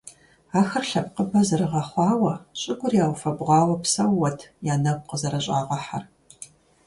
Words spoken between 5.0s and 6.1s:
къызэрыщӀагъэхьэр.